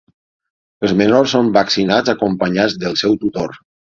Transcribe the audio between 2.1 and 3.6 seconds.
acompanyats del seu tutor.